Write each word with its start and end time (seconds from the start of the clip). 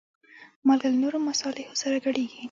مالګه 0.65 0.87
له 0.91 0.97
نورو 1.03 1.17
مصالحو 1.29 1.79
سره 1.81 1.95
ګډېږي. 2.05 2.39